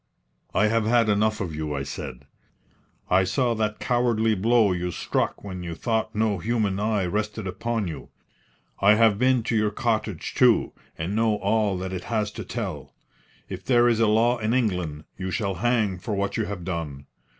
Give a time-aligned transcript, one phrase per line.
[0.55, 2.25] "I have had enough of you," I said.
[3.07, 7.87] "I saw that cowardly blow you struck when you thought no human eye rested upon
[7.87, 8.09] you.
[8.79, 12.95] I have been to your cottage, too, and know all that it has to tell.
[13.47, 17.05] If there is a law in England, you shall hang for what you have done.